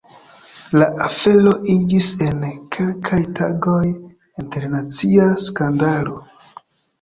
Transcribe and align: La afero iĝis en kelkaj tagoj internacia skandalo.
La 0.81 0.85
afero 1.07 1.51
iĝis 1.73 2.07
en 2.27 2.39
kelkaj 2.77 3.19
tagoj 3.41 3.83
internacia 4.45 5.29
skandalo. 5.45 6.19